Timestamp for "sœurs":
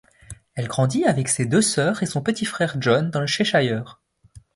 1.61-2.01